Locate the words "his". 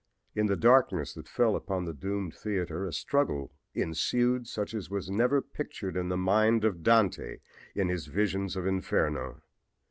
7.89-8.07